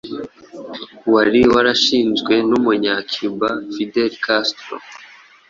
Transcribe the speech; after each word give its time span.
wari 1.13 1.41
warashinzwe 1.53 2.33
n’umunya 2.49 2.95
cuba 3.13 3.49
fidel 3.73 4.11
castro 4.25 4.75